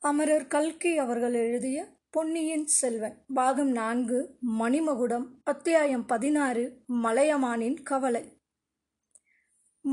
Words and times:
அமரர் 0.00 0.46
கல்கி 0.46 0.98
அவர்கள் 0.98 1.32
எழுதிய 1.32 1.88
பொன்னியின் 2.10 2.66
செல்வன் 2.66 3.24
பாகம் 3.34 3.70
நான்கு 3.70 4.36
மணிமகுடம் 4.58 5.26
அத்தியாயம் 5.44 6.06
பதினாறு 6.06 6.82
மலையமானின் 7.02 7.82
கவலை. 7.82 8.40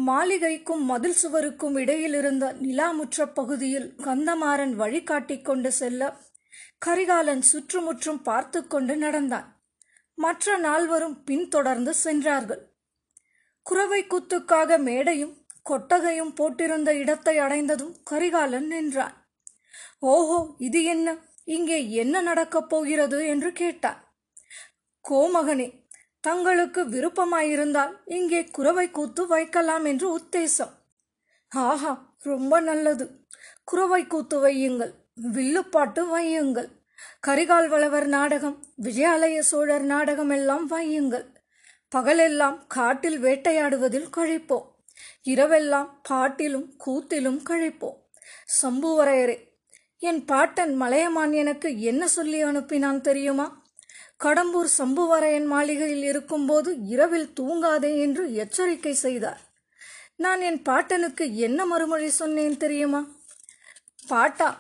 மாளிகைக்கும் 0.07 0.79
மதில் 0.79 1.13
சுவருக்கும் 1.13 1.77
இடையிலிருந்த 1.77 2.53
நிலாமுற்ற 2.53 3.33
பகுதியில் 3.33 3.93
கந்தமாறன் 3.97 4.73
வழிகாட்டி 4.73 5.41
கொண்டு 5.41 5.71
செல்ல 5.71 6.15
கரிகாலன் 6.77 7.41
சுற்றுமுற்றும் 7.41 8.21
பார்த்து 8.21 8.67
கொண்டு 8.67 8.97
நடந்தான். 8.97 9.63
மற்ற 10.15 10.57
நால்வரும் 10.57 11.23
பின்தொடர்ந்து 11.23 11.93
சென்றார்கள். 11.93 12.75
குறவை 13.63 14.03
குத்துக்காக 14.03 14.77
மேடையும் 14.77 15.45
கொட்டகையும் 15.69 16.33
போட்டிருந்த 16.39 16.89
இடத்தை 16.89 17.37
அடைந்ததும் 17.37 17.95
கரிகாலன் 18.03 18.67
நின்றான். 18.67 19.23
ஓஹோ 20.05 20.55
இது 20.57 20.83
என்ன? 20.83 21.17
இங்கே 21.43 21.91
என்ன 21.91 22.21
நடக்கப் 22.21 22.69
போகிறது? 22.69 23.27
என்று 23.27 23.51
கேட்டார் 23.51 23.99
கோமகனே 25.09 25.67
தங்களுக்கு 26.19 26.81
விருப்பமாயிருந்தால் 26.89 27.93
இங்கே 28.05 28.41
குறவை 28.43 28.91
கூத்து 28.91 29.27
வைக்கலாம் 29.27 29.85
என்று 29.85 30.07
உத்தேசம். 30.17 30.73
ஆஹா 31.49 31.91
ரொம்ப 32.19 32.59
நல்லது. 32.59 33.05
குறவை 33.63 34.07
கூத்து 34.07 34.37
வையுங்கள் 34.43 34.93
வில்லுப்பாட்டு 35.13 36.01
வையுங்கள். 36.17 36.69
கரிகால் 37.27 37.67
வளவர் 37.67 38.07
நாடகம் 38.07 38.57
விஜயாலய 38.81 39.39
சோழர் 39.39 39.83
நாடகம் 39.83 40.29
எல்லாம் 40.29 40.69
வையுங்கள். 40.71 41.27
பகலெல்லாம் 41.89 42.63
காட்டில் 42.67 43.19
வேட்டையாடுவதில் 43.23 44.09
கழிப்போம். 44.17 44.67
இரவெல்லாம் 45.23 45.89
பாட்டிலும் 46.03 46.69
கூத்திலும் 46.85 47.41
கழிப்போம். 47.49 47.99
சம்புவரையரே 48.61 49.37
என் 49.99 50.25
பாட்டன் 50.25 50.73
மலையமான் 50.75 51.31
எனக்கு 51.31 51.79
என்ன 51.79 52.07
சொல்லி 52.07 52.43
அனுப்பினான் 52.43 53.01
தெரியுமா? 53.01 53.63
கடம்பூர் 54.23 54.67
சம்புவரையன் 54.77 55.45
மாளிகையில் 55.45 56.03
இருக்கும்போது 56.03 56.77
இரவில் 56.85 57.29
தூங்காதே 57.39 57.91
என்று 57.99 58.33
எச்சரிக்கை 58.33 58.93
செய்தார். 58.93 59.41
நான் 60.15 60.41
என் 60.41 60.61
பாட்டனுக்கு 60.69 61.33
என்ன 61.33 61.65
மறுமொழி 61.65 62.09
சொன்னேன் 62.09 62.57
தெரியுமா? 62.57 63.07
பாட்டா 64.07 64.59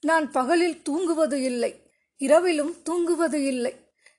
நான் 0.00 0.30
பகலில் 0.30 0.82
தூங்குவது 0.82 1.42
இல்லை 1.42 1.72
இரவிலும் 2.16 2.82
தூங்குவது 2.82 3.44
இல்லை. 3.44 3.74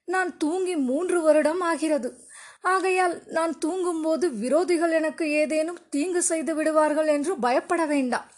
நான் 0.06 0.38
தூங்கி 0.38 0.76
மூன்று 0.76 1.22
வருடம் 1.22 1.62
ஆகிறது. 1.62 2.28
ஆகையால் 2.62 3.22
நான் 3.26 3.58
தூங்கும்போது 3.58 4.30
விரோதிகள் 4.30 4.92
எனக்கு 4.92 5.30
ஏதேனும் 5.32 5.80
தீங்கு 5.90 6.22
செய்து 6.22 6.56
விடுவார்கள் 6.56 7.08
என்று 7.08 7.40
பயப்பட 7.40 7.86
வேண்டாம். 7.86 8.32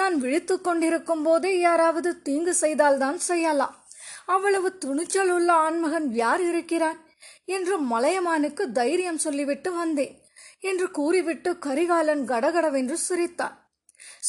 நான் 0.00 0.16
விழித்து 0.18 0.54
கொண்டிருக்கும் 0.60 1.22
போதே 1.22 1.52
யாராவது 1.58 2.10
தீங்கு 2.22 2.54
செய்தால்தான் 2.54 3.18
செய்யலாம். 3.18 3.74
அவ்வளவு 4.26 4.68
துணிச்சல் 4.78 5.30
உள்ள 5.30 5.50
ஆண்மகன் 5.52 6.08
யார் 6.14 6.42
இருக்கிறான்? 6.42 6.98
என்று 7.44 7.74
மலையமானுக்கு 7.92 8.64
தைரியம் 8.72 9.18
சொல்லிவிட்டு 9.18 9.70
வந்தேன். 9.74 10.14
என்று 10.60 10.86
கூறிவிட்டு 10.90 11.50
கரிகாலன் 11.58 12.24
கடகடவென்று 12.24 12.96
சிரித்தான். 12.98 13.56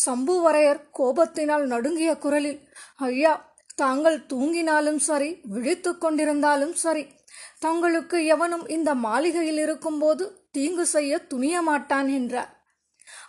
சம்புவரையர் 0.05 0.81
கோபத்தினால் 0.99 1.65
நடுங்கிய 1.65 2.11
குரலில் 2.17 2.59
ஐயா 2.97 3.33
தாங்கள் 3.75 4.17
தூங்கினாலும் 4.29 5.01
சரி 5.09 5.29
விழித்து 5.43 5.91
கொண்டிருந்தாலும் 5.91 6.73
சரி 6.73 7.03
தங்களுக்கு 7.59 8.17
எவனும் 8.25 8.65
இந்த 8.67 8.89
மாளிகையில் 9.05 9.57
இருக்கும்போது 9.57 10.25
தீங்கு 10.51 10.85
செய்ய 10.85 11.19
துணிய 11.31 11.55
மாட்டான் 11.61 12.09
என்றார். 12.19 12.51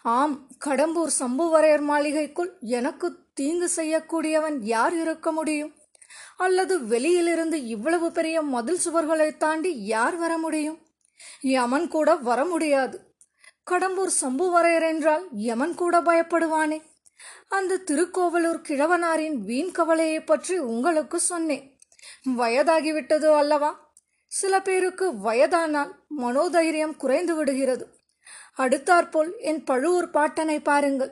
ஆம் 0.02 0.48
கடம்பூர் 0.64 1.10
சம்புவரையர் 1.18 1.80
மாளிகைக்குள் 1.80 2.56
எனக்கு 2.60 3.18
தீங்கு 3.34 3.70
செய்யக்கூடியவன் 3.76 4.58
யார் 4.60 5.00
இருக்க 5.00 5.32
முடியும்? 5.32 5.74
அல்லது 6.36 6.86
வெளியிலிருந்து 6.86 7.64
இவ்வளவு 7.64 8.12
பெரிய 8.12 8.42
மதில் 8.42 8.78
சுவர்களை 8.84 9.36
தாண்டி 9.36 9.84
யார் 9.84 10.16
வர 10.16 10.38
முடியும்? 10.38 10.78
யமன் 11.40 11.88
கூட 11.88 12.14
வர 12.14 12.44
முடியாது. 12.44 13.14
கடம்பூர் 13.70 14.10
சம்புவரையர் 14.20 14.86
என்றால் 14.88 15.28
யமன் 15.32 15.74
கூட 15.74 16.00
பயப்படுவானே? 16.00 16.82
அந்த 17.48 17.76
திருக்கோவலூர் 17.76 18.60
கிழவனாரின் 18.60 19.36
வீண் 19.44 19.70
கவலையை 19.70 20.20
பற்றி 20.20 20.58
உங்களுக்கு 20.58 21.20
சொன்னேன். 21.20 21.78
வயதாகிவிட்டது 22.26 23.36
அல்லவா? 23.36 23.92
சில 24.26 24.62
பேருக்கு 24.62 25.12
வயதானால் 25.12 25.92
மனோதைரியம் 26.08 26.96
குறைந்து 26.96 27.34
விடுகிறது. 27.34 27.99
அடுத்தாற்போல் 28.60 29.38
என் 29.38 29.64
பழுவூர் 29.64 30.10
பாட்டனை 30.10 30.62
பாருங்கள். 30.62 31.10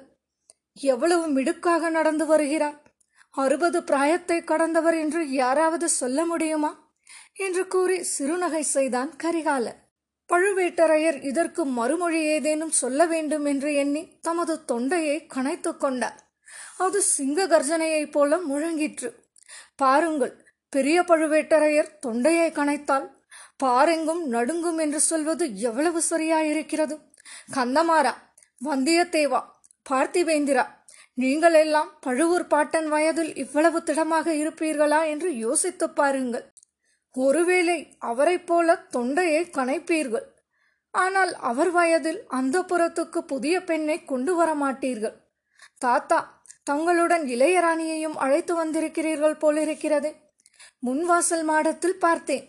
எவ்வளவு 0.75 1.29
மிடுக்காக 1.29 1.89
நடந்து 1.89 2.27
வருகிறார். 2.27 2.83
அறுபது 3.31 3.83
பிராயத்தை 3.83 4.45
கடந்தவர் 4.45 4.95
என்று 4.95 5.31
யாராவது 5.31 5.89
சொல்ல 5.89 6.25
முடியுமா? 6.25 6.93
என்று 7.35 7.67
கூறி 7.67 8.07
சிறுநகை 8.19 8.61
செய்தான் 8.61 9.13
கரிகால. 9.25 9.73
பழுவேட்டரையர் 10.33 11.25
இதற்கு 11.25 11.65
மறுமொழி 11.65 12.21
ஏதேனும் 12.21 12.71
சொல்ல 12.71 13.07
வேண்டும் 13.07 13.45
என்று 13.45 13.75
எண்ணி 13.75 14.19
தமது 14.21 14.65
தொண்டையை 14.65 15.27
கணைத்து 15.35 15.77
கொண்டார். 15.77 16.33
அது 16.79 17.03
சிங்க 17.03 17.47
கர்ஜனையைப் 17.47 18.11
போல 18.11 18.37
முழங்கிற்று. 18.37 19.13
பாருங்கள் 19.77 20.47
பெரிய 20.69 21.03
பழுவேட்டரையர் 21.03 21.99
தொண்டையை 21.99 22.51
கணைத்தால் 22.51 23.11
பாரெங்கும் 23.65 24.23
நடுங்கும் 24.25 24.79
என்று 24.79 25.01
சொல்வது 25.01 25.59
எவ்வளவு 25.61 26.03
சரியாயிருக்கிறது? 26.11 26.99
கந்தமாரா 27.55 28.15
வந்தியத்தேவா 28.61 29.41
பார்த்திவேந்திரா 29.91 30.65
நீங்கள் 31.15 31.55
எல்லாம் 31.55 31.91
பழுவூர் 32.01 32.47
பாட்டன் 32.47 32.89
வயதில் 32.89 33.37
இவ்வளவு 33.37 33.83
திடமாக 33.83 34.33
இருப்பீர்களா 34.33 35.01
என்று 35.07 35.37
யோசித்து 35.37 35.87
பாருங்கள். 35.91 36.45
ஒருவேளை 37.15 37.79
அவரைப் 37.99 38.47
போல 38.47 38.77
தொண்டையை 38.77 39.43
கனைப்பீர்கள் 39.51 40.27
ஆனால் 40.91 41.33
அவர் 41.51 41.71
வயதில் 41.71 42.21
அந்த 42.29 42.57
புறத்துக்கு 42.63 43.19
புதிய 43.19 43.65
பெண்ணை 43.65 44.05
கொண்டு 44.05 44.35
வர 44.35 44.51
மாட்டீர்கள். 44.55 45.17
தாத்தா 45.79 46.19
தங்களுடன் 46.65 47.25
இளையராணியையும் 47.27 48.17
அழைத்து 48.17 48.55
வந்திருக்கிறீர்கள் 48.55 49.41
போலிருக்கிறதே. 49.43 50.13
முன்வாசல் 50.87 51.45
மாடத்தில் 51.45 51.99
பார்த்தேன். 51.99 52.47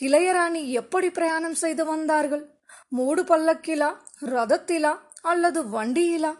இளையராணி 0.00 0.62
எப்படி 0.80 1.10
பிரயாணம் 1.10 1.54
செய்து 1.54 1.84
வந்தார்கள்? 1.84 2.44
மூடு 2.88 3.22
பல்லக்கிலா 3.22 3.90
ரதத்திலா 4.22 4.98
அல்லது 5.22 5.64
வண்டியிலா? 5.64 6.38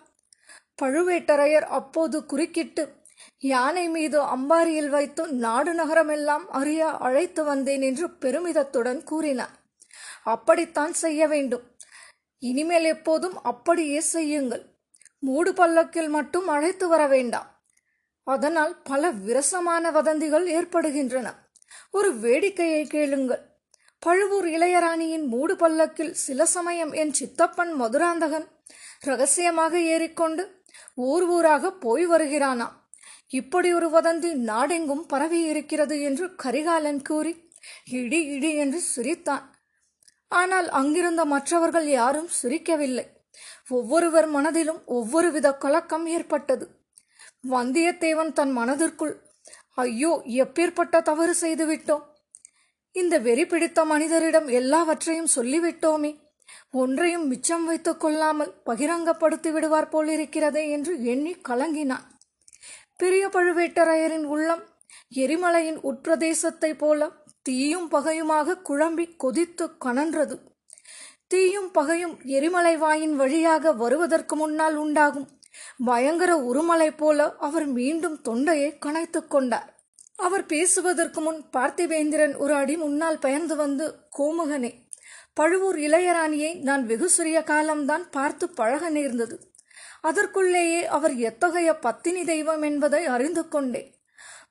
பழுவேட்டரையர் 0.83 1.63
அப்போது 1.63 2.27
குறுக்கிட்டு 2.27 3.01
யானை 3.39 3.89
மீது 3.89 4.23
அம்பாரியில் 4.23 4.89
வைத்து 4.89 5.29
நாடு 5.29 5.73
நகரமெல்லாம் 5.73 6.47
அறிய 6.49 6.87
அழைத்து 6.87 7.45
வந்தேன் 7.45 7.83
என்று 7.83 8.09
பெருமிதத்துடன் 8.09 9.03
கூறினார். 9.03 9.51
அப்படித்தான் 10.25 10.93
செய்ய 10.93 11.27
வேண்டும். 11.27 11.77
இனிமேல் 12.39 12.85
எப்போதும் 12.85 13.43
அப்படியே 13.43 14.01
செய்யுங்கள். 14.01 14.65
மூடு 15.19 15.55
பல்லக்கில் 15.55 16.09
மட்டும் 16.09 16.49
அழைத்து 16.49 16.89
வர 16.89 17.07
வேண்டாம். 17.07 17.61
அதனால் 18.25 18.83
பல 18.83 19.11
விரசமான 19.11 19.91
வதந்திகள் 19.91 20.47
ஏற்படுகின்றன. 20.47 21.35
ஒரு 21.91 22.15
வேடிக்கையை 22.15 22.87
கேளுங்கள். 22.87 23.52
பழுவூர் 24.03 24.47
இளையராணியின் 24.47 25.27
மூடு 25.27 25.55
பல்லக்கில் 25.57 26.15
சில 26.15 26.45
சமயம் 26.47 26.93
என் 26.93 27.13
சித்தப்பன் 27.13 27.73
மதுராந்தகன் 27.75 28.47
ரகசியமாக 29.01 29.75
ஏறிக்கொண்டு 29.95 30.45
ஊர் 30.95 31.27
ஊராக 31.27 31.71
போய் 31.85 32.07
வருகிறானாம் 32.07 32.77
இப்படி 33.31 33.69
ஒரு 33.75 33.89
வதந்தி 33.91 34.31
நாடெங்கும் 34.35 35.07
பரவி 35.07 35.41
இருக்கிறது 35.45 35.97
என்று 36.01 36.35
கரிகாலன் 36.35 37.03
கூறி 37.03 37.33
இடி 37.99 38.21
இடி 38.35 38.51
என்று 38.55 38.81
சிரித்தான். 38.81 39.45
ஆனால் 40.31 40.69
அங்கிருந்த 40.71 41.23
மற்றவர்கள் 41.25 41.89
யாரும் 41.89 42.31
சிரிக்கவில்லை. 42.43 43.07
ஒவ்வொருவர் 43.69 44.29
மனதிலும் 44.29 44.81
ஒவ்வொரு 44.87 45.29
வித 45.31 45.49
கலக்கம் 45.57 46.07
ஏற்பட்டது. 46.07 46.65
வந்தியத்தேவன் 47.51 48.33
தன் 48.33 48.53
மனதிற்குள் 48.53 49.15
ஐயோ 49.75 50.13
எப்பேற்பட்ட 50.43 51.03
தவறு 51.03 51.35
செய்துவிட்டோம்? 51.41 52.05
இந்த 52.93 53.19
வெறி 53.19 53.47
பிடித்த 53.47 53.85
மனிதரிடம் 53.85 54.51
எல்லாவற்றையும் 54.51 55.29
சொல்லிவிட்டோமே. 55.37 56.21
ஒன்றையும் 56.71 57.27
மிச்சம் 57.27 57.65
வைத்துக் 57.65 58.01
கொள்ளாமல் 58.01 58.55
பகிரங்கப்படுத்தி 58.67 59.53
விடுவார் 59.53 59.89
போலிருக்கிறதே 59.89 60.71
என்று 60.71 61.05
எண்ணி 61.05 61.37
கலங்கினான். 61.49 62.07
பெரிய 62.97 63.29
பழுவேட்டரையரின் 63.29 64.25
உள்ளம் 64.25 64.63
எரிமலையின் 65.15 65.79
உட்பிரதேசத்தைப் 65.83 66.79
போல 66.79 67.11
தீயும் 67.43 67.91
பகையுமாக 67.91 68.57
குழம்பி 68.65 69.17
கொதித்து 69.17 69.71
கனன்றது. 69.85 70.39
தீயும் 71.27 71.71
பகையும் 71.71 72.21
எரிமலை 72.25 72.77
வாயின் 72.77 73.17
வழியாக 73.17 73.73
வருவதற்கு 73.73 74.37
முன்னால் 74.37 74.75
உண்டாகும் 74.75 75.29
பயங்கர 75.85 76.37
உருமலை 76.37 76.97
போல 76.97 77.37
அவர் 77.37 77.67
மீண்டும் 77.67 78.21
தொண்டையை 78.21 78.79
கணைத்துக் 78.87 79.29
கொண்டார். 79.29 79.82
அவர் 80.19 80.47
பேசுவதற்கு 80.47 81.21
முன் 81.21 81.45
பார்த்திவேந்திரன் 81.53 82.37
ஒரு 82.37 82.55
அடி 82.55 82.77
முன்னால் 82.77 83.19
பயந்து 83.19 83.57
வந்து 83.57 83.95
கோமுகனே 84.19 84.81
பழுவூர் 85.35 85.79
இளையராணியை 85.79 86.63
நான் 86.63 86.87
வெகு 86.87 87.11
சிறிய 87.11 87.43
காலம்தான் 87.43 88.11
பார்த்து 88.11 88.51
பழக 88.51 88.91
நேர்ந்தது. 88.91 89.53
அதற்குள்ளேயே 90.03 90.85
அவர் 90.87 91.15
எத்தகைய 91.15 91.75
பத்தினி 91.75 92.25
தெய்வம் 92.25 92.63
என்பதை 92.63 93.05
அறிந்து 93.07 93.49
கொண்டேன். 93.49 93.95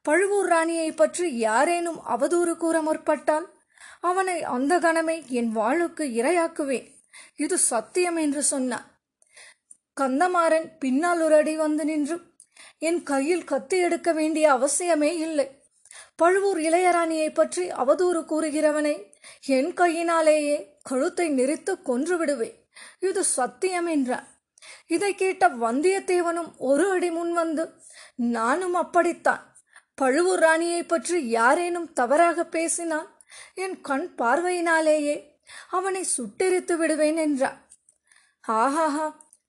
பழுவூர் 0.02 0.48
ராணியை 0.48 0.92
பற்றி 0.92 1.38
யாரேனும் 1.38 2.00
அவதூறு 2.08 2.58
கூற 2.58 2.82
முற்பட்டால் 2.82 3.48
அவனை 4.02 4.44
அந்த 4.44 4.80
கணமே 4.80 5.28
என் 5.28 5.56
வாளுக்கு 5.58 6.04
இரையாக்குவேன். 6.20 6.88
இது 7.36 7.58
சத்தியம் 7.58 8.16
என்று 8.16 8.44
சொன்னார். 8.44 8.88
கந்தமாறன் 10.02 10.68
பின்னால் 10.80 11.22
ஒரு 11.22 11.36
அடி 11.36 11.56
வந்து 11.56 11.86
நின்று 11.86 12.18
என் 12.82 13.02
கையில் 13.04 13.44
கத்தி 13.44 13.78
எடுக்க 13.78 14.10
வேண்டிய 14.20 14.46
அவசியமே 14.54 15.12
இல்லை. 15.26 15.48
பழுவூர் 16.16 16.60
இளையராணியை 16.60 17.30
பற்றி 17.34 17.64
அவதூறு 17.82 18.22
கூறுகிறவனை 18.32 18.96
என் 19.58 19.72
கையினாலேயே 19.74 20.58
கழுத்தை 20.90 21.28
நெறித்து 21.30 21.74
கொன்று 21.82 22.16
விடுவேன் 22.18 22.58
இது 23.00 23.22
சத்தியம் 23.38 23.90
என்றார் 23.96 24.28
இதை 24.96 25.12
கேட்ட 25.16 25.48
வந்தியத்தேவனும் 25.64 26.52
ஒரு 26.70 26.86
அடி 26.92 27.10
முன் 27.12 27.34
வந்து 27.34 27.64
நானும் 28.36 28.76
அப்படித்தான். 28.84 29.44
பழுவூர் 29.96 30.40
ராணியை 30.40 30.82
பற்றி 30.84 31.18
யாரேனும் 31.30 31.90
தவறாக 31.94 32.46
பேசினால் 32.56 33.10
என் 33.64 33.78
கண் 33.82 34.08
பார்வையினாலேயே 34.20 35.16
அவனை 35.70 36.04
சுட்டெரித்து 36.16 36.76
விடுவேன் 36.78 37.20
என்றார் 37.26 37.60
ஆஹாஹா 38.44 39.08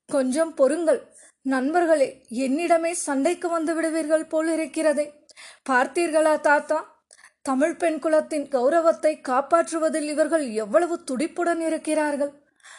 கொஞ்சம் 0.08 0.54
பொறுங்கள். 0.54 1.00
நண்பர்களே 1.44 2.22
என்னிடமே 2.32 2.90
சண்டைக்கு 2.90 3.48
வந்து 3.48 3.74
விடுவீர்கள் 3.74 4.26
போல் 4.26 4.48
இருக்கிறதே. 4.48 5.24
பார்த்தீர்களா 5.70 6.40
தாத்தா? 6.40 7.00
தமிழ் 7.42 7.76
பெண் 7.76 7.98
குலத்தின் 7.98 8.48
கௌரவத்தை 8.48 9.20
காப்பாற்றுவதில் 9.28 10.02
இவர்கள் 10.02 10.50
எவ்வளவு 10.52 11.04
துடிப்புடன் 11.04 11.60
இருக்கிறார்கள். 11.60 12.32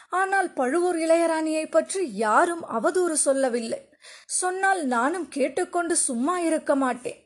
ஆனால் 0.09 0.53
பழுவூர் 0.53 0.95
இளையராணியை 0.95 1.71
பற்றி 1.71 2.13
யாரும் 2.13 2.63
அவதூறு 2.69 3.11
சொல்லவில்லை. 3.11 3.89
சொன்னால் 4.25 4.85
நானும் 4.85 5.27
கேட்டுக்கொண்டு 5.27 5.95
சும்மா 5.95 6.39
இருக்க 6.39 6.75
மாட்டேன். 6.75 7.19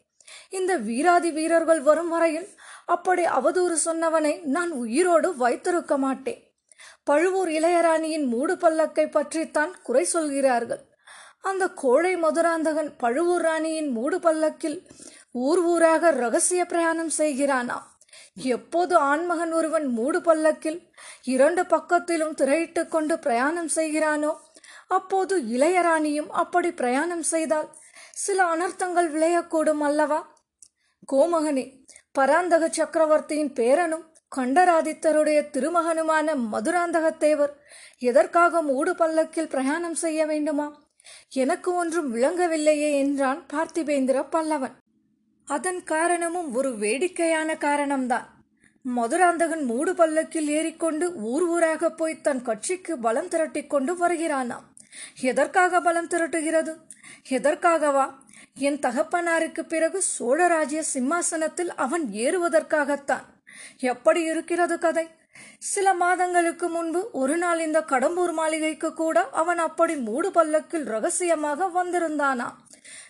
இந்த 0.50 0.75
வீராதி 0.78 1.31
வீரர்கள் 1.31 1.81
வரும் 1.81 2.10
வரையில் 2.10 2.50
அப்படி 2.86 3.24
அவதூறு 3.24 3.78
சொன்னவனை 3.86 4.42
நான் 4.42 4.72
உயிரோடு 4.72 5.38
வைத்திருக்க 5.38 5.98
மாட்டேன். 5.98 6.42
பழுவூர் 7.04 7.50
இளையராணியின் 7.50 8.25
மூடு 8.25 8.56
பல்லக்கை 8.56 9.12
பற்றித்தான் 9.12 9.81
குறை 9.84 10.04
சொல்கிறார்கள். 10.04 10.87
அந்த 11.49 11.67
கோழை 11.81 12.13
மதுராந்தகன் 12.15 12.89
பழுவூர் 12.97 13.41
ராணியின் 13.41 13.89
மூடு 13.91 14.19
பல்லக்கில் 14.19 14.77
ஊர் 15.31 15.59
ஊராக 15.59 16.11
ரகசிய 16.11 16.65
பிரயாணம் 16.65 17.11
செய்கிறானா? 17.17 17.77
எப்போது 18.53 18.94
ஆண்மகன் 18.97 19.53
ஒருவன் 19.53 19.88
மூடு 19.88 20.19
பல்லக்கில் 20.21 20.79
இரண்டு 21.23 21.63
பக்கத்திலும் 21.63 22.33
திரையிட்டு 22.33 22.81
கொண்டு 22.88 23.19
பிரயாணம் 23.19 23.69
செய்கிறானோ 23.75 24.31
அப்போது 24.88 25.35
இளையராணியும் 25.55 26.29
அப்படி 26.41 26.69
பிரயாணம் 26.71 27.23
செய்தால் 27.23 27.69
சில 28.15 28.39
அனர்த்தங்கள் 28.55 29.09
விளையக்கூடும் 29.15 29.83
அல்லவா? 29.88 30.19
கோமகனே 31.13 31.65
பராந்தக 32.11 32.69
சக்கரவர்த்தியின் 32.69 33.53
பேரனும் 33.53 34.05
கண்டராதித்தருடைய 34.31 35.39
திருமகனுமான 35.53 36.35
மதுராந்தகத்தேவர் 36.53 37.53
எதற்காக 38.00 38.61
மூடு 38.61 38.95
பல்லக்கில் 38.95 39.47
பிரயாணம் 39.47 39.97
செய்ய 40.03 40.25
வேண்டுமா? 40.25 40.67
எனக்கு 41.30 41.75
ஒன்றும் 41.75 42.15
விளங்கவில்லையே 42.15 42.98
என்றான் 42.98 43.45
பார்த்திபேந்திர 43.54 44.25
பல்லவன். 44.31 44.71
அதன் 45.45 45.83
காரணமும் 45.83 46.54
ஒரு 46.54 46.77
வேடிக்கையான 46.77 47.54
காரணம்தான். 47.54 48.25
மதுராந்தகன் 48.81 49.63
மூடு 49.63 49.95
பல்லக்கில் 49.95 50.48
ஏறிக்கொண்டு 50.48 51.15
ஊர் 51.15 51.44
ஊராக 51.44 51.92
போய் 51.92 52.21
தன் 52.21 52.42
கட்சிக்கு 52.42 52.98
பலம் 52.98 53.27
திரட்டிக் 53.27 53.69
கொண்டு 53.69 53.94
வருகிறானாம். 53.94 54.63
எதற்காக 55.21 55.81
பலம் 55.81 56.07
திரட்டுகிறது? 56.07 56.75
எதற்காகவா? 57.30 58.13
என் 58.56 58.80
தகப்பனாருக்கு 58.80 59.62
பிறகு 59.62 60.03
சோழராஜ்ய 60.19 60.80
சிம்மாசனத்தில் 60.80 61.74
அவன் 61.74 62.10
ஏறுவதற்காகத்தான். 62.12 63.24
எப்படி 63.80 64.21
இருக்கிறது 64.21 64.80
கதை? 64.80 65.07
சில 65.72 65.94
மாதங்களுக்கு 65.94 66.68
முன்பு 66.69 67.00
ஒரு 67.12 67.38
நாள் 67.38 67.60
இந்த 67.60 67.80
கடம்பூர் 67.81 68.34
மாளிகைக்கு 68.34 68.94
கூட 68.94 69.18
அவன் 69.42 69.57
அப்படி 69.57 69.95
மூடு 70.07 70.31
பல்லக்கில் 70.31 70.86
ரகசியமாக 70.86 71.69
வந்திருந்தானா? 71.78 72.48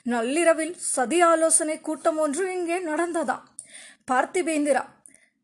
நள்ளிரவில் 0.04 0.76
சதி 0.94 1.22
ஆலோசனை 1.22 1.82
கூட்டம் 1.82 2.18
ஒன்று 2.18 2.44
இங்கே 2.58 2.78
நடந்ததாம் 2.80 3.46
பார்த்திபேந்திரா 4.12 4.84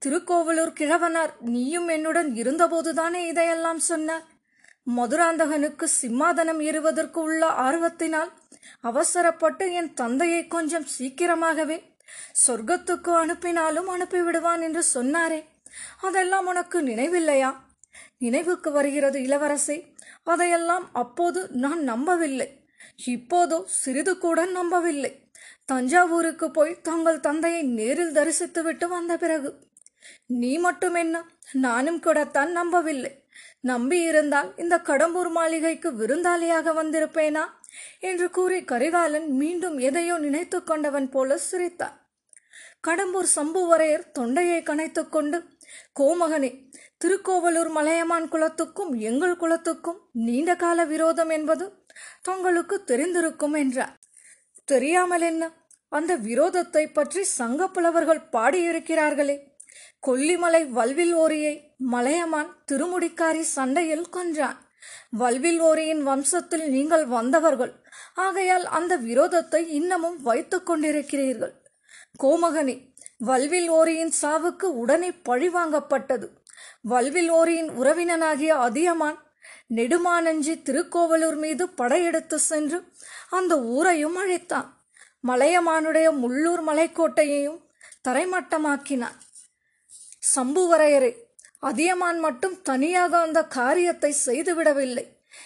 திருக்கோவலூர் 0.01 0.77
கிழவனார் 0.79 1.33
நீயும் 1.53 1.87
என்னுடன் 1.87 2.29
இருந்தபோதுதானே 2.35 3.21
இதையெல்லாம் 3.31 3.81
சொன்னார்? 3.89 4.25
மதுராந்தகனுக்கு 4.87 5.85
சிம்மாதனம் 6.01 6.59
ஏறுவதற்கு 6.59 7.19
உள்ள 7.19 7.43
ஆர்வத்தினால் 7.65 8.31
அவசரப்பட்டு 8.81 9.65
என் 9.73 9.93
தந்தையை 9.93 10.41
கொஞ்சம் 10.47 10.87
சீக்கிரமாகவே 10.95 11.77
சொர்க்கத்துக்கு 12.47 13.11
அனுப்பினாலும் 13.21 13.89
அனுப்பிவிடுவான் 13.95 14.61
என்று 14.61 14.83
சொன்னாரே. 14.93 15.39
அதெல்லாம் 16.01 16.45
உனக்கு 16.45 16.81
நினைவில்லையா? 16.81 17.55
நினைவுக்கு 18.17 18.71
வருகிறது 18.71 19.19
இளவரசே 19.19 19.91
அதையெல்லாம் 20.23 20.89
அப்போது 20.93 21.49
நான் 21.49 21.83
நம்பவில்லை. 21.83 22.65
இப்போதோ 23.05 23.63
சிறிது 23.65 24.17
கூட 24.17 24.45
நம்பவில்லை. 24.45 25.21
தஞ்சாவூருக்கு 25.65 26.51
போய் 26.51 26.81
தங்கள் 26.81 27.19
தந்தையை 27.19 27.63
நேரில் 27.63 28.13
தரிசித்துவிட்டு 28.13 28.87
வந்த 28.87 29.17
பிறகு. 29.17 29.59
நீ 30.25 30.57
மட்டும் 30.57 30.93
என்ன 30.93 31.25
நானும் 31.53 31.99
கூடத்தான் 31.99 32.51
நம்பவில்லை. 32.51 33.25
நம்பி 33.61 34.01
இருந்தால் 34.01 34.53
இந்த 34.57 34.77
கடம்பூர் 34.77 35.29
மாளிகைக்கு 35.29 35.91
விருந்தாளியாக 35.91 36.73
வந்திருப்பேனா? 36.73 37.43
என்று 37.99 38.29
கூறி 38.29 38.63
கரிகாலன் 38.63 39.29
மீண்டும் 39.31 39.77
எதையோ 39.77 40.17
நினைத்து 40.17 40.63
கொண்டவன் 40.63 41.09
போல 41.09 41.37
சிரித்தான் 41.37 42.07
கடம்பூர் 42.87 43.27
சம்புவரையர் 43.35 44.11
தொண்டையை 44.11 44.63
கனைத்துக் 44.63 45.09
கொண்டு 45.09 45.52
கோமகனே 45.99 46.69
திருக்கோவலூர் 46.97 47.69
மலையமான் 47.69 48.27
குலத்துக்கும் 48.29 48.99
எங்கள் 48.99 49.35
குலத்துக்கும் 49.35 49.99
நீண்ட 50.11 50.55
கால 50.55 50.85
விரோதம் 50.85 51.29
என்பது 51.29 51.85
தங்களுக்கு 52.21 52.83
தெரிந்திருக்கும் 52.87 53.57
என்றார். 53.57 53.99
தெரியாமல் 54.65 55.21
என்ன? 55.21 55.51
அந்த 55.89 56.17
விரோதத்தை 56.17 56.93
பற்றி 56.93 57.23
சங்க 57.23 57.67
புலவர்கள் 57.67 58.21
பாடியிருக்கிறார்களே. 58.31 59.51
கொல்லிமலை 60.07 60.69
வல்வில் 60.69 61.13
ஓரியை 61.13 61.75
மலையமான் 61.77 62.63
திருமுடிக்காரி 62.71 63.39
சண்டையில் 63.39 64.09
கொன்றான். 64.09 64.57
வல்வில் 65.11 65.59
ஓரியின் 65.59 66.07
வம்சத்தில் 66.07 66.67
நீங்கள் 66.67 67.05
வந்தவர்கள். 67.05 67.73
ஆகையால் 68.13 68.65
அந்த 68.65 68.97
விரோதத்தை 68.97 69.67
இன்னமும் 69.67 70.21
வைத்துக் 70.21 70.71
கொண்டிருக்கிறீர்கள். 70.71 71.53
கோமகனே 72.23 72.92
வல்வில் 73.25 73.69
ஓரியின் 73.69 74.13
சாவுக்கு 74.21 74.63
உடனே 74.63 75.11
பழி 75.11 75.49
வாங்கப்பட்டது. 75.49 76.27
வல்வில் 76.81 77.29
ஓரியின் 77.29 77.69
உறவினனாகிய 77.69 78.47
அதியமான் 78.47 79.17
நெடுமானஞ்சி 79.75 80.61
திருக்கோவலூர் 80.61 81.35
மீது 81.35 81.69
படையெடுத்து 81.69 82.39
சென்று 82.39 82.83
அந்த 83.29 83.61
ஊரையும் 83.61 84.15
அழைத்தான். 84.15 84.83
மலையமானுடைய 85.27 86.07
முள்ளூர் 86.11 86.63
மலைக்கோட்டையையும் 86.67 87.59
தரைமட்டமாக்கினான். 88.07 89.17
சம்புவரையரே 90.35 91.17
அதியமான் 91.59 92.19
மட்டும் 92.19 92.61
தனியாக 92.61 93.17
அந்த 93.17 93.43
காரியத்தை 93.43 94.15
செய்துவிடவில்லை. 94.25 95.05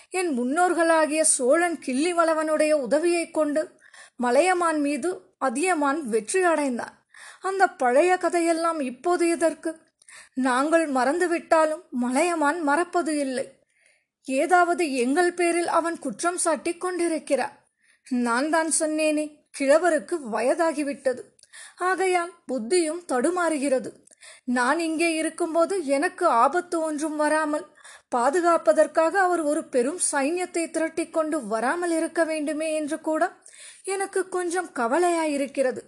என் 0.09 0.39
முன்னோர்களாகிய 0.39 1.21
சோழன் 1.21 1.79
கிள்ளிவளவனுடைய 1.85 2.71
உதவியைக் 2.71 3.33
கொண்டு 3.33 3.79
மலையமான் 4.15 4.79
மீது 4.79 5.21
அதியமான் 5.37 6.03
வெற்றி 6.03 6.43
அடைந்தான். 6.43 7.06
அந்த 7.41 7.67
பழைய 7.67 8.17
கதையெல்லாம் 8.17 8.79
இப்போது 8.79 9.27
எதற்கு? 9.27 9.79
நாங்கள் 10.33 10.85
மறந்துவிட்டாலும் 10.87 11.83
மலையமான் 11.89 12.61
மறப்பது 12.61 13.17
இல்லை. 13.17 13.59
ஏதாவது 14.23 14.93
எங்கள் 14.93 15.33
பேரில் 15.33 15.67
அவன் 15.67 15.99
குற்றம் 15.99 16.37
சாட்டி 16.37 16.77
கொண்டிருக்கிறார். 16.77 17.65
நான் 18.07 18.49
தான் 18.49 18.71
சொன்னேனே 18.79 19.45
கிழவருக்கு 19.59 20.19
வயதாகிவிட்டது. 20.31 21.21
ஆகையால் 21.77 22.33
புத்தியும் 22.51 23.05
தடுமாறுகிறது. 23.11 24.05
நான் 24.43 24.79
இங்கே 24.79 25.13
இருக்கும்போது 25.13 25.85
எனக்கு 25.85 26.25
ஆபத்து 26.25 26.79
ஒன்றும் 26.79 27.15
வராமல் 27.15 27.65
பாதுகாப்பதற்காக 28.15 29.19
அவர் 29.19 29.41
ஒரு 29.41 29.67
பெரும் 29.67 29.99
சைன்யத்தை 30.11 30.69
திரட்டி 30.69 31.09
கொண்டு 31.09 31.47
வராமல் 31.47 31.91
இருக்க 31.91 32.23
வேண்டுமே 32.25 32.73
என்று 32.73 33.01
கூட 33.01 33.41
எனக்கு 33.83 34.29
கொஞ்சம் 34.29 34.69
கவலையாயிருக்கிறது. 34.75 35.79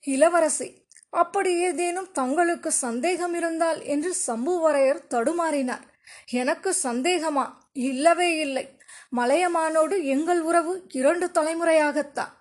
இளவரசி 0.00 0.83
அப்படி 1.14 1.58
ஏதேனும் 1.58 2.12
தங்களுக்கு 2.12 2.70
சந்தேகம் 2.72 3.34
இருந்தால் 3.34 3.82
என்று 3.82 4.14
சம்புவரையர் 4.26 5.00
தடுமாறினார். 5.10 5.82
எனக்கு 6.30 6.74
சந்தேகமா? 6.82 7.50
இல்லவே 7.72 8.36
இல்லை. 8.36 8.76
மலையமானோடு 9.16 10.02
எங்கள் 10.02 10.40
உறவு 10.40 10.82
இரண்டு 10.88 11.26
தலைமுறையாகத்தான். 11.26 12.32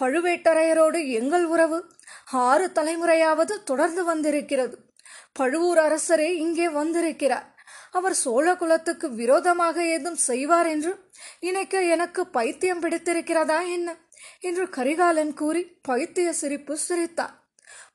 பழுவேட்டரையரோடு 0.00 1.10
எங்கள் 1.10 1.44
உறவு 1.44 1.92
ஆறு 2.30 2.72
தலைமுறையாவது 2.74 3.62
தொடர்ந்து 3.64 4.04
வந்திருக்கிறது. 4.04 4.78
பழுவூர் 5.32 5.78
அரசரே 5.78 6.30
இங்கே 6.36 6.68
வந்திருக்கிறார். 6.68 7.54
அவர் 7.90 8.14
சோழ 8.14 8.56
குலத்துக்கு 8.56 9.12
விரோதமாக 9.12 9.84
ஏதும் 9.84 10.16
செய்வார் 10.16 10.66
என்று 10.66 11.10
இணைக்க 11.40 11.82
எனக்கு 11.82 12.26
பைத்தியம் 12.26 12.82
பிடித்திருக்கிறதா 12.82 13.68
என்ன? 13.72 13.96
என்று 14.40 14.68
கரிகாலன் 14.68 15.34
கூறி 15.34 15.76
பைத்திய 15.88 16.30
சிரிப்பு 16.30 16.76
சிரித்தார். 16.76 17.39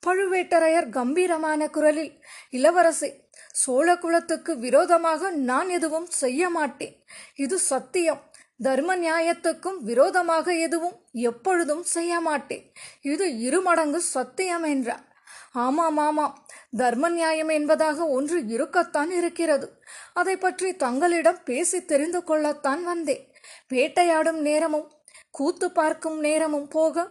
பழுவேட்டரையர் 0.07 0.89
கம்பீரமான 0.89 1.69
குரலில் 1.69 2.19
இளவரசே 2.51 3.23
சோழ 3.51 3.97
குலத்துக்கு 3.97 4.57
விரோதமாக 4.57 5.29
நான் 5.29 5.69
எதுவும் 5.69 6.05
செய்ய 6.05 6.49
மாட்டேன். 6.49 7.03
இது 7.35 7.59
சத்தியம். 7.59 8.21
தர்ம 8.61 8.95
நியாயத்துக்கும் 8.95 9.77
விரோதமாக 9.79 10.53
எதுவும் 10.53 10.99
எப்பொழுதும் 11.11 11.83
செய்ய 11.83 12.19
மாட்டேன். 12.19 12.71
இது 13.01 13.39
இருமடங்கு 13.39 14.01
சத்தியம் 14.01 14.63
என்றார். 14.63 15.03
ஆமாம் 15.51 15.97
ஆமாம். 15.97 16.45
தர்ம 16.77 17.09
நியாயம் 17.09 17.49
என்பதாக 17.49 18.07
ஒன்று 18.07 18.45
இருக்கத்தான் 18.47 19.11
இருக்கிறது. 19.11 19.81
அதை 20.13 20.37
பற்றி 20.37 20.75
தங்களிடம் 20.75 21.43
பேசி 21.43 21.85
தெரிந்து 21.85 22.23
கொள்ளத்தான் 22.23 22.83
வந்தேன். 22.83 23.31
வேட்டையாடும் 23.67 24.41
நேரமும் 24.41 24.91
கூத்து 25.31 25.71
பார்க்கும் 25.71 26.19
நேரமும் 26.19 26.67
போக 26.67 27.07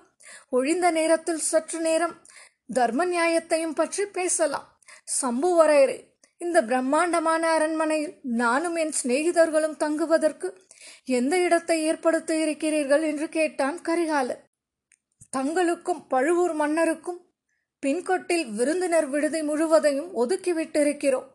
ஒழிந்த 0.50 0.90
நேரத்தில் 0.90 1.38
சற்று 1.38 1.80
நேரம் 1.80 2.23
தர்ம 2.68 3.06
நியாயத்தையும் 3.06 3.74
பற்றி 3.74 4.06
பேசலாம். 4.06 4.80
சம்புவரையரே 5.22 6.12
இந்த 6.38 6.62
பிரம்மாண்டமான 6.62 7.50
அரண்மனையில் 7.50 8.18
நானும் 8.22 8.76
என் 8.76 8.92
சிநேகிதர்களும் 9.02 9.76
தங்குவதற்கு 9.76 10.66
எந்த 11.04 11.38
இடத்தை 11.38 11.84
ஏற்படுத்தி 11.84 12.40
இருக்கிறீர்கள் 12.40 13.02
என்று 13.02 13.28
கேட்டான் 13.28 13.80
கரிகாலன் 13.80 14.42
தங்களுக்கும் 15.36 16.02
பழுவூர் 16.08 16.54
மன்னருக்கும் 16.54 17.20
பின்கொட்டில் 17.86 18.54
விருந்தினர் 18.54 19.08
விடுதி 19.08 19.42
முழுவதையும் 19.42 20.10
ஒதுக்கிவிட்டிருக்கிறோம். 20.16 21.26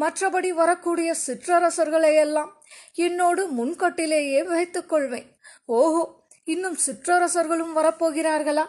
மற்றபடி 0.00 0.48
வரக்கூடிய 0.48 1.14
சிற்றரசர்களை 1.26 2.14
எல்லாம் 2.14 2.62
என்னோடு 2.94 3.48
முன்கொட்டிலேயே 3.48 4.44
வைத்துக் 4.44 4.88
கொள்வேன். 4.88 5.36
ஓஹோ 5.64 6.26
இன்னும் 6.44 6.76
சிற்றரசர்களும் 6.86 7.76
வரப்போகிறார்களா? 7.76 8.64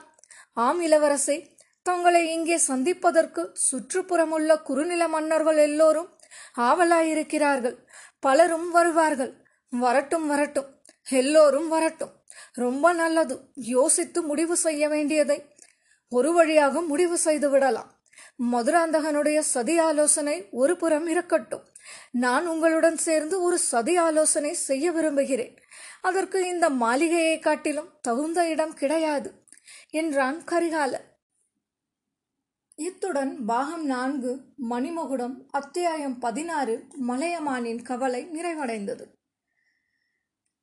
ஆம் 0.53 0.82
இளவரசை 0.82 1.53
தங்களை 1.84 2.32
இங்கே 2.32 2.58
சந்திப்பதற்கு 2.58 3.56
சுற்றுப்புறமுள்ள 3.72 4.62
குறுநில 4.62 5.08
மன்னர்கள் 5.08 5.58
எல்லோரும் 5.58 6.10
ஆவலாயிருக்கிறார்கள். 6.58 7.75
பலரும் 8.20 8.72
வருவார்கள். 8.72 9.34
வரட்டும் 9.70 10.28
வரட்டும். 10.28 10.82
எல்லோரும் 11.10 11.68
வரட்டும். 11.68 12.13
ரொம்ப 12.54 12.94
நல்லது. 12.94 13.40
யோசித்து 13.54 14.22
முடிவு 14.22 14.56
செய்ய 14.56 14.90
வேண்டியதை 14.90 15.46
ஒரு 16.10 16.34
வழியாக 16.34 16.82
முடிவு 16.82 17.18
செய்து 17.18 17.50
விடலாம். 17.50 17.92
மதுராந்தகனுடைய 18.52 19.40
சதி 19.40 19.78
ஆலோசனை 19.78 20.48
ஒரு 20.52 20.78
புறம் 20.78 21.08
இருக்கட்டும். 21.08 21.66
நான் 22.12 22.48
உங்களுடன் 22.48 22.98
சேர்ந்து 22.98 23.42
ஒரு 23.42 23.58
சதி 23.58 23.98
ஆலோசனை 23.98 24.54
செய்ய 24.54 24.92
விரும்புகிறேன். 24.92 25.58
அதற்கு 26.02 26.48
இந்த 26.48 26.70
மாளிகையை 26.70 27.40
காட்டிலும் 27.40 27.90
தகுந்த 28.02 28.50
இடம் 28.50 28.74
கிடையாது 28.74 29.32
என்றான் 29.90 30.44
கரிகாலன். 30.44 31.12
இத்துடன் 32.75 33.46
பாகம் 33.46 33.86
நான்கு 33.86 34.44
மணிமகுடம் 34.70 35.48
அத்தியாயம் 35.50 36.20
பதினாறு 36.20 36.88
மலையமானின் 37.08 37.82
கவலை 37.82 38.25
நிறைவடைந்தது. 38.25 39.06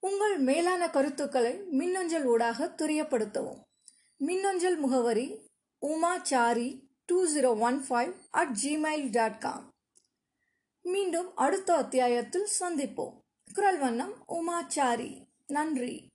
உங்கள் 0.00 0.38
மேலான 0.38 0.90
கருத்துக்களை 0.90 1.62
மின்னஞ்சல் 1.70 2.24
ஊடாக 2.24 2.74
தெரியப்படுத்தவும். 2.76 3.60
மின்னஞ்சல் 4.16 4.76
முகவரி 4.76 5.50
Umachari 5.86 6.80
two 7.06 7.26
zero 7.26 7.58
one 7.58 7.84
five 7.88 8.14
at 8.30 8.56
Gmail 8.62 9.08
dot 9.10 9.40
com 9.40 9.70
மீண்டும் 10.82 11.36
அடுத்த 11.36 11.74
அத்தியாயத்தில் 11.74 12.48
சந்திப்போம். 12.60 13.14
குரல் 13.54 13.78
வண்ணம் 13.78 14.24
உமாச்சாரி. 14.28 15.26
நன்றி. 15.46 16.09